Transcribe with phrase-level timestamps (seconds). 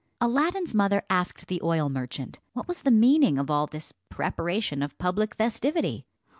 [0.19, 4.97] Aladdin's mother asked the oil merchant what was the meaning of all this preparation of
[4.97, 6.07] public festivity.